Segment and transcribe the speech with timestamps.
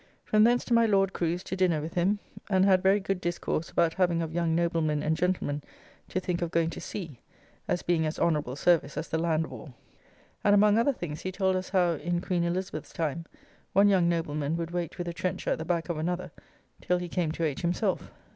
[0.23, 2.17] From thence to my Lord Crew's to dinner with him,
[2.49, 5.61] and had very good discourse about having of young noblemen and gentlemen
[6.09, 7.19] to think of going to sea,
[7.67, 9.75] as being as honourable service as the land war.
[10.43, 13.27] And among other things he told us how, in Queen Elizabeth's time,
[13.73, 16.31] one young nobleman would wait with a trencher at the back of another
[16.81, 18.09] till he came to age himself.